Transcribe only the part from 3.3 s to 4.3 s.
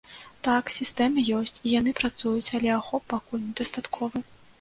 недастатковы.